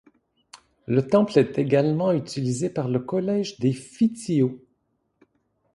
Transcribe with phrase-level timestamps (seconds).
[0.87, 4.65] Le temple est également utilisé par le collège des Fétiaux.